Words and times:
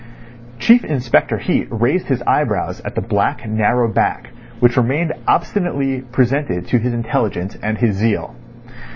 Chief 0.57 0.83
Inspector 0.83 1.37
Heat 1.37 1.67
raised 1.69 2.07
his 2.07 2.23
eyebrows 2.23 2.79
at 2.83 2.95
the 2.95 3.01
black, 3.01 3.47
narrow 3.47 3.87
back, 3.87 4.31
which 4.59 4.75
remained 4.75 5.13
obstinately 5.27 6.01
presented 6.01 6.65
to 6.69 6.79
his 6.79 6.91
intelligence 6.91 7.55
and 7.61 7.77
his 7.77 7.97
zeal. 7.97 8.35